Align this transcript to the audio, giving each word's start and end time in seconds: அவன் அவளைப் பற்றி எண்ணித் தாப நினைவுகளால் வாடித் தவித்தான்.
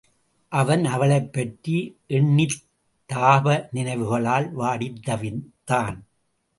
அவன் 0.49 0.85
அவளைப் 0.85 1.33
பற்றி 1.33 1.97
எண்ணித் 2.07 2.63
தாப 3.13 3.67
நினைவுகளால் 3.71 4.51
வாடித் 4.59 5.01
தவித்தான். 5.05 5.97